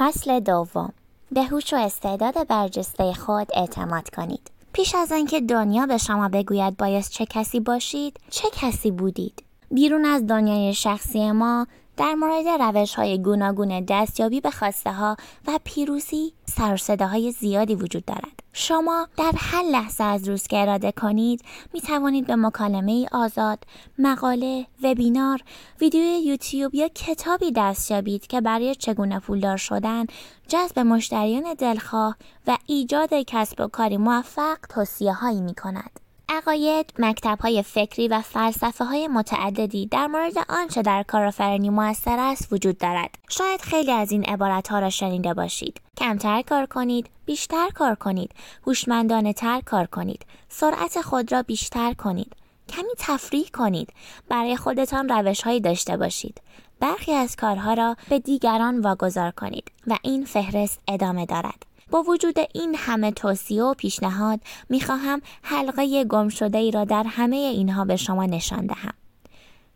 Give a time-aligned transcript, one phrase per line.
[0.00, 0.92] فصل دوم.
[1.32, 4.50] به هوش و استعداد برجسته خود اعتماد کنید.
[4.72, 9.42] پیش از آنکه دنیا به شما بگوید باید چه کسی باشید چه کسی بودید.
[9.70, 11.66] بیرون از دنیای شخصی ما
[11.96, 15.16] در مورد روش های گوناگون دستیابی به خواسته ها
[15.46, 18.39] و پیروزی سر های زیادی وجود دارد.
[18.52, 21.42] شما در هر لحظه از روز که اراده کنید
[21.74, 23.64] می توانید به مکالمه آزاد،
[23.98, 25.40] مقاله، وبینار،
[25.80, 30.06] ویدیو یوتیوب یا کتابی دست یابید که برای چگونه پولدار شدن،
[30.48, 36.00] جذب مشتریان دلخواه و ایجاد کسب و کاری موفق توصیه هایی می کند.
[36.32, 42.52] عقاید، مکتب های فکری و فلسفه های متعددی در مورد آنچه در کارآفرینی موثر است
[42.52, 43.18] وجود دارد.
[43.28, 45.80] شاید خیلی از این عبارت ها را شنیده باشید.
[45.96, 48.30] کمتر کار کنید، بیشتر کار کنید،
[48.66, 52.32] هوشمندانه تر کار کنید، سرعت خود را بیشتر کنید،
[52.68, 53.92] کمی تفریح کنید،
[54.28, 56.40] برای خودتان روش هایی داشته باشید.
[56.80, 61.66] برخی از کارها را به دیگران واگذار کنید و این فهرست ادامه دارد.
[61.90, 67.36] با وجود این همه توصیه و پیشنهاد می‌خواهم حلقه گم شده ای را در همه
[67.36, 68.94] اینها به شما نشان دهم.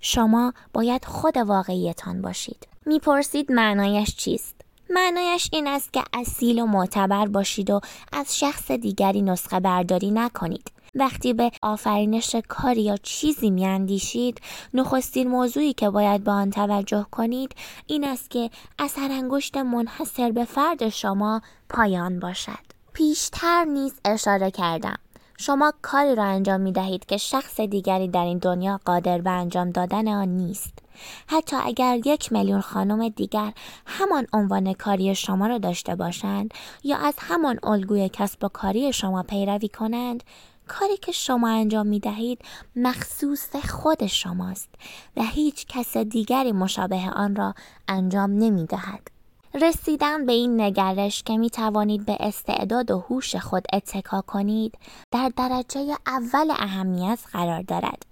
[0.00, 2.68] شما باید خود واقعیتان باشید.
[2.86, 4.54] می‌پرسید معنایش چیست؟
[4.90, 7.80] معنایش این است که اصیل و معتبر باشید و
[8.12, 10.73] از شخص دیگری نسخه برداری نکنید.
[10.94, 14.40] وقتی به آفرینش کاری یا چیزی میاندیشید
[14.74, 17.54] نخستین موضوعی که باید به آن توجه کنید
[17.86, 22.64] این است که اثر انگشت منحصر به فرد شما پایان باشد.
[22.92, 24.96] پیشتر نیز اشاره کردم.
[25.38, 29.70] شما کاری را انجام می دهید که شخص دیگری در این دنیا قادر به انجام
[29.70, 30.78] دادن آن نیست.
[31.26, 33.52] حتی اگر یک میلیون خانم دیگر
[33.86, 39.22] همان عنوان کاری شما را داشته باشند یا از همان الگوی کسب و کاری شما
[39.22, 40.24] پیروی کنند
[40.68, 42.38] کاری که شما انجام می دهید
[42.76, 44.68] مخصوص خود شماست
[45.16, 47.54] و هیچ کس دیگری مشابه آن را
[47.88, 49.10] انجام نمی دهد.
[49.54, 54.78] رسیدن به این نگرش که می توانید به استعداد و هوش خود اتکا کنید
[55.10, 58.06] در درجه اول اهمیت قرار دارد.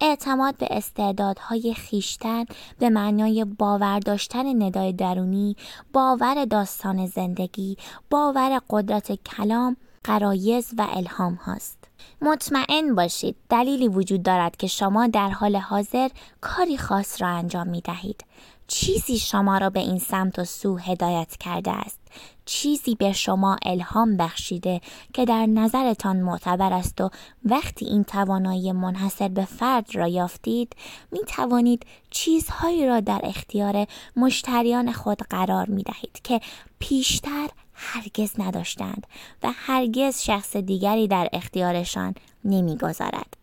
[0.00, 2.44] اعتماد به استعدادهای خیشتن
[2.78, 5.56] به معنای باور داشتن ندای درونی،
[5.92, 7.76] باور داستان زندگی،
[8.10, 11.77] باور قدرت کلام، قرایز و الهام هاست.
[12.20, 16.08] مطمئن باشید دلیلی وجود دارد که شما در حال حاضر
[16.40, 18.24] کاری خاص را انجام می دهید.
[18.68, 21.98] چیزی شما را به این سمت و سو هدایت کرده است.
[22.44, 24.80] چیزی به شما الهام بخشیده
[25.14, 27.10] که در نظرتان معتبر است و
[27.44, 30.76] وقتی این توانایی منحصر به فرد را یافتید
[31.12, 33.86] می توانید چیزهایی را در اختیار
[34.16, 36.40] مشتریان خود قرار می دهید که
[36.78, 39.06] پیشتر هرگز نداشتند
[39.42, 42.14] و هرگز شخص دیگری در اختیارشان
[42.44, 43.36] نمی‌گذارد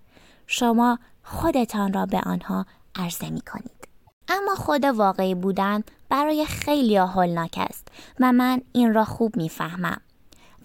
[0.47, 2.65] شما خودتان را به آنها
[2.95, 3.94] عرضه می کنید.
[4.29, 7.87] اما خود واقعی بودن برای خیلی هولناک است
[8.19, 10.01] و من این را خوب می‌فهمم.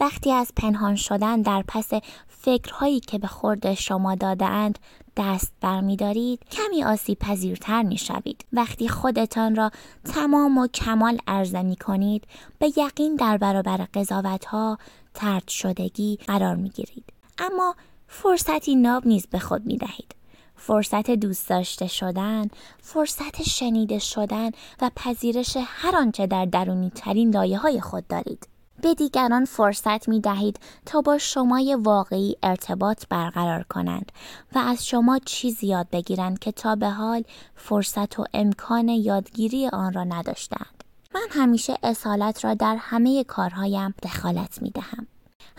[0.00, 1.91] وقتی از پنهان شدن در پس
[2.28, 4.78] فکرهایی که به خورد شما دادهاند
[5.16, 8.44] دست برمیدارید کمی آسیب پذیرتر می شوید.
[8.53, 9.71] وقتی خودتان را
[10.15, 12.25] تمام و کمال عرضه می کنید
[12.59, 14.78] به یقین در برابر قضاوت ها
[15.15, 17.04] ترد شدگی قرار می گیرید.
[17.38, 17.75] اما
[18.09, 20.15] فرصتی ناب نیز به خود می دهید.
[20.62, 22.48] فرصت دوست داشته شدن،
[22.82, 24.50] فرصت شنیده شدن
[24.81, 28.48] و پذیرش هر آنچه در درونی ترین لایه های خود دارید.
[28.82, 34.12] به دیگران فرصت می دهید تا با شمای واقعی ارتباط برقرار کنند
[34.54, 37.25] و از شما چیزی یاد بگیرند که تا به حال
[37.56, 40.84] فرصت و امکان یادگیری آن را نداشتند.
[41.15, 45.06] من همیشه اصالت را در همه کارهایم دخالت می دهم.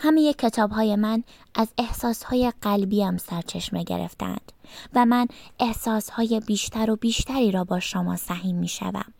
[0.02, 1.22] همه کتاب های من
[1.54, 4.52] از احساس های قلبیم سرچشمه گرفتند
[4.94, 5.26] و من
[5.60, 9.12] احساس های بیشتر و بیشتری را با شما سهیم می شوم.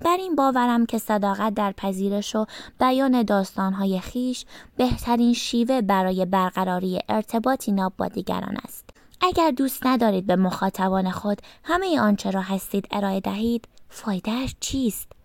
[0.00, 2.46] بر این باورم که صداقت در پذیرش و
[2.80, 4.44] بیان داستانهای خیش
[4.76, 8.90] بهترین شیوه برای برقراری ارتباطی ناب با دیگران است.
[9.20, 15.15] اگر دوست ندارید به مخاطبان خود همه آنچه را هستید ارائه دهید، فایدهش چیست؟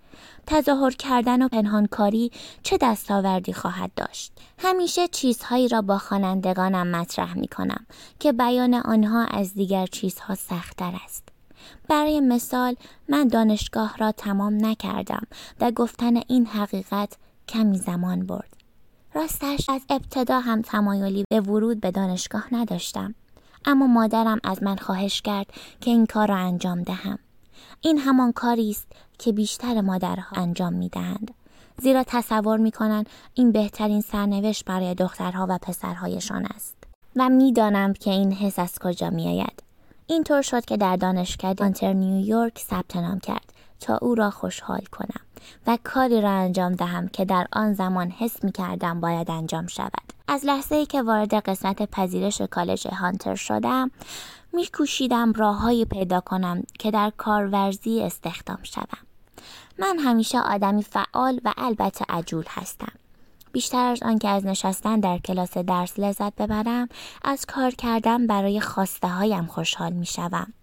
[0.47, 2.31] تظاهر کردن و پنهانکاری
[2.63, 7.85] چه دستاوردی خواهد داشت همیشه چیزهایی را با خوانندگانم مطرح می کنم
[8.19, 11.29] که بیان آنها از دیگر چیزها سختتر است
[11.89, 12.75] برای مثال
[13.09, 15.27] من دانشگاه را تمام نکردم
[15.59, 17.17] و گفتن این حقیقت
[17.47, 18.57] کمی زمان برد.
[19.13, 23.15] راستش از ابتدا هم تمایلی به ورود به دانشگاه نداشتم.
[23.65, 25.47] اما مادرم از من خواهش کرد
[25.81, 27.19] که این کار را انجام دهم.
[27.81, 28.87] این همان کاری است
[29.19, 31.31] که بیشتر مادرها انجام می دهند.
[31.77, 36.75] زیرا تصور می کنند این بهترین سرنوشت برای دخترها و پسرهایشان است.
[37.15, 39.63] و می‌دانم که این حس از کجا می آید.
[40.07, 45.21] اینطور شد که در دانشکده آنتر نیویورک ثبت نام کرد تا او را خوشحال کنم
[45.67, 50.13] و کاری را انجام دهم که در آن زمان حس می کردم باید انجام شود.
[50.27, 53.91] از لحظه ای که وارد قسمت پذیرش کالج هانتر شدم
[54.53, 59.07] می کوشیدم راههایی پیدا کنم که در کارورزی استخدام شوم.
[59.79, 62.91] من همیشه آدمی فعال و البته عجول هستم.
[63.51, 66.89] بیشتر از آنکه از نشستن در کلاس درس لذت ببرم
[67.23, 70.53] از کار کردن برای خواسته هایم خوشحال می شوم.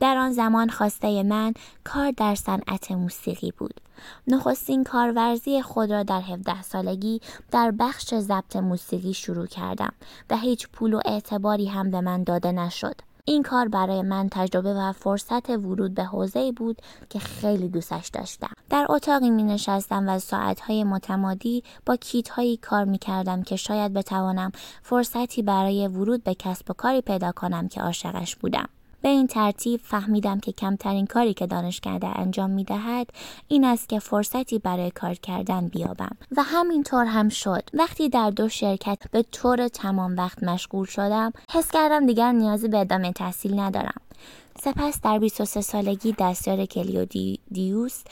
[0.00, 1.54] در آن زمان خواسته من
[1.84, 3.80] کار در صنعت موسیقی بود.
[4.26, 9.92] نخستین کارورزی خود را در 17 سالگی در بخش ضبط موسیقی شروع کردم
[10.30, 12.94] و هیچ پول و اعتباری هم به من داده نشد.
[13.26, 18.50] این کار برای من تجربه و فرصت ورود به حوزه بود که خیلی دوستش داشتم.
[18.70, 23.92] در اتاقی می نشستم و ساعتهای متمادی با کیت هایی کار می کردم که شاید
[23.92, 28.68] بتوانم فرصتی برای ورود به کسب و کاری پیدا کنم که عاشقش بودم.
[29.04, 33.06] به این ترتیب فهمیدم که کمترین کاری که دانشکده انجام می دهد
[33.48, 36.16] این است که فرصتی برای کار کردن بیابم.
[36.36, 37.62] و همینطور هم شد.
[37.74, 42.78] وقتی در دو شرکت به طور تمام وقت مشغول شدم حس کردم دیگر نیازی به
[42.78, 44.00] ادامه تحصیل ندارم.
[44.60, 47.04] سپس در 23 سالگی دستیار کلیو
[47.50, 48.02] دیوس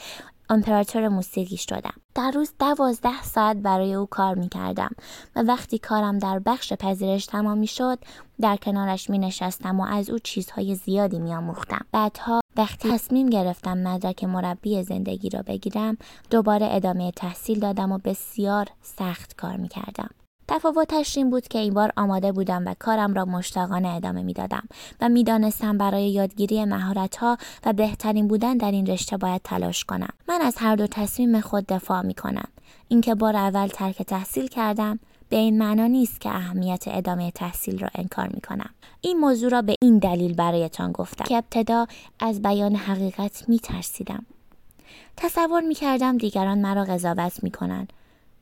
[0.49, 1.93] امپراتور موسیقی شدم.
[2.15, 4.91] در روز دوازده ساعت برای او کار می کردم
[5.35, 7.99] و وقتی کارم در بخش پذیرش تمام می شد
[8.41, 11.85] در کنارش می نشستم و از او چیزهای زیادی می آموختم.
[11.91, 15.97] بعدها وقتی تصمیم گرفتم مدرک مربی زندگی را بگیرم
[16.29, 20.09] دوباره ادامه تحصیل دادم و بسیار سخت کار می کردم.
[20.47, 24.63] تفاوتش این بود که این بار آماده بودم و کارم را مشتاقانه ادامه می‌دادم
[25.01, 30.41] و می‌دانستم برای یادگیری مهارتها و بهترین بودن در این رشته باید تلاش کنم من
[30.41, 32.47] از هر دو تصمیم خود دفاع می کنم
[32.87, 34.99] اینکه بار اول ترک تحصیل کردم
[35.29, 38.69] به این معنا نیست که اهمیت ادامه تحصیل را انکار می کنم.
[39.01, 41.87] این موضوع را به این دلیل برایتان گفتم که ابتدا
[42.19, 44.25] از بیان حقیقت می ترسیدم.
[45.17, 47.93] تصور می کردم دیگران مرا قضاوت می کنند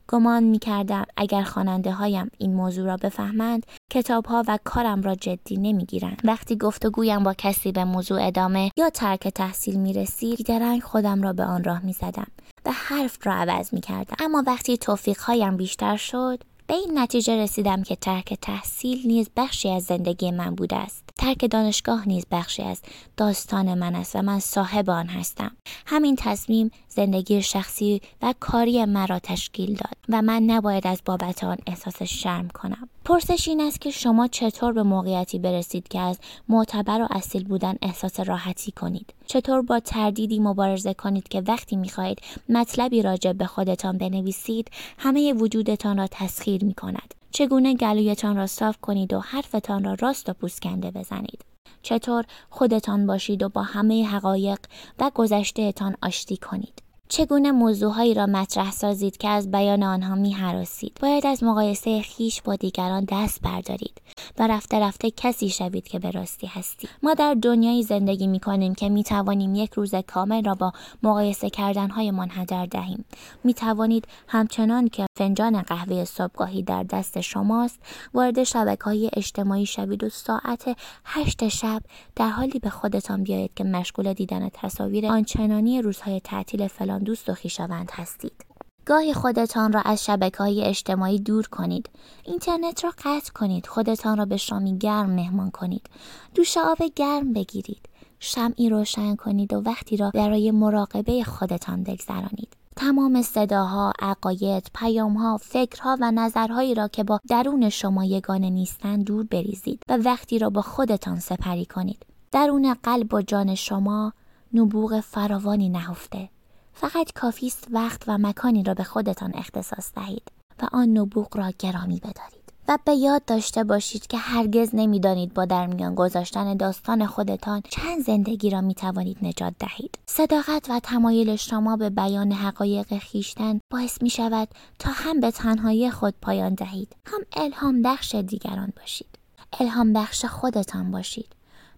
[0.08, 5.14] گمان می کردم اگر خواننده هایم این موضوع را بفهمند کتاب ها و کارم را
[5.14, 6.20] جدی نمی گیرند.
[6.24, 11.32] وقتی گفتگویم با کسی به موضوع ادامه یا ترک تحصیل می رسید درنگ خودم را
[11.32, 12.26] به آن راه می زدم
[12.64, 14.16] و حرف را عوض می کردم.
[14.18, 19.70] اما وقتی توفیق هایم بیشتر شد به این نتیجه رسیدم که ترک تحصیل نیز بخشی
[19.70, 21.01] از زندگی من بوده است.
[21.18, 22.80] ترک دانشگاه نیز بخشی از
[23.16, 25.56] داستان من است و من صاحب آن هستم.
[25.86, 31.56] همین تصمیم زندگی شخصی و کاری مرا تشکیل داد و من نباید از بابت آن
[31.66, 32.88] احساس شرم کنم.
[33.04, 36.18] پرسش این است که شما چطور به موقعیتی برسید که از
[36.48, 42.18] معتبر و اصیل بودن احساس راحتی کنید چطور با تردیدی مبارزه کنید که وقتی می‌خواهید
[42.48, 48.76] مطلبی راجع به خودتان بنویسید همه وجودتان را تسخیر می کند چگونه گلویتان را صاف
[48.80, 51.44] کنید و حرفتان را راست و پوسکنده بزنید؟
[51.82, 54.58] چطور خودتان باشید و با همه حقایق
[54.98, 56.81] و گذشتهتان آشتی کنید؟
[57.12, 60.98] چگونه موضوعهایی را مطرح سازید که از بیان آنها می حراسید.
[61.00, 64.00] باید از مقایسه خیش با دیگران دست بردارید
[64.38, 66.90] و رفته رفته کسی شوید که به راستی هستید.
[67.02, 70.72] ما در دنیایی زندگی می کنیم که می توانیم یک روز کامل را با
[71.02, 73.04] مقایسه کردنهایمان هدر دهیم.
[73.44, 77.78] می توانید همچنان که فنجان قهوه صبحگاهی در دست شماست
[78.14, 81.82] وارد شبکه های اجتماعی شوید و ساعت هشت شب
[82.16, 87.34] در حالی به خودتان بیایید که مشغول دیدن تصاویر آنچنانی روزهای تعطیل فلان دوست و
[87.34, 88.52] خویشاوند هستید
[88.86, 91.90] گاهی خودتان را از شبکه های اجتماعی دور کنید.
[92.24, 93.66] اینترنت را قطع کنید.
[93.66, 95.86] خودتان را به شامی گرم مهمان کنید.
[96.34, 97.88] دوش آب گرم بگیرید.
[98.20, 102.56] شمعی روشن کنید و وقتی را برای مراقبه خودتان بگذرانید.
[102.76, 109.24] تمام صداها، عقاید، پیامها، فکرها و نظرهایی را که با درون شما یگانه نیستند دور
[109.24, 112.06] بریزید و وقتی را با خودتان سپری کنید.
[112.32, 114.12] درون قلب و جان شما
[114.54, 116.28] نبوغ فراوانی نهفته.
[116.74, 121.52] فقط کافی است وقت و مکانی را به خودتان اختصاص دهید و آن نبوغ را
[121.58, 122.42] گرامی بدارید.
[122.68, 128.04] و به یاد داشته باشید که هرگز نمی‌دانید با در میان گذاشتن داستان خودتان چند
[128.04, 129.98] زندگی را می توانید نجات دهید.
[130.06, 134.48] صداقت و تمایل شما به بیان حقایق خیشتن باعث می شود
[134.78, 139.18] تا هم به تنهایی خود پایان دهید هم الهام بخش دیگران باشید.
[139.60, 141.28] الهام بخش خودتان باشید.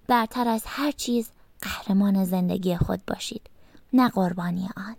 [0.09, 3.51] برتر از هر چیز قهرمان زندگی خود باشید.
[3.95, 4.97] نه قربانی آن.